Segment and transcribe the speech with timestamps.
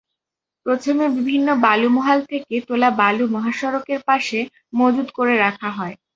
[0.65, 4.39] প্রথমে বিভিন্ন বালুমহাল থেকে তোলা বালু মহাসড়কের পাশে
[4.73, 5.95] মজুদ করে রাখা হয়।